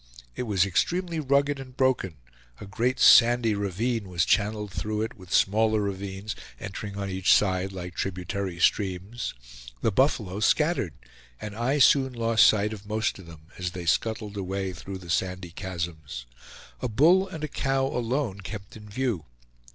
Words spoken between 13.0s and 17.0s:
of them as they scuttled away through the sandy chasms; a